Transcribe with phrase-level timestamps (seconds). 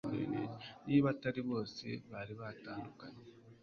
[0.85, 3.23] niba atari bose, bari baratandukanye